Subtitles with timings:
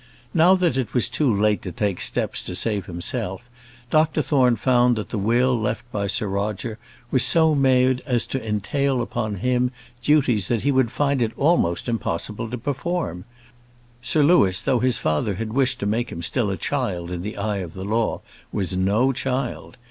[0.33, 3.47] Now that it was too late to take steps to save himself,
[3.91, 6.79] Dr Thorne found that the will left by Sir Roger
[7.11, 11.87] was so made as to entail upon him duties that he would find it almost
[11.87, 13.25] impossible to perform.
[14.01, 17.37] Sir Louis, though his father had wished to make him still a child in the
[17.37, 18.21] eye of the law,
[18.51, 19.77] was no child.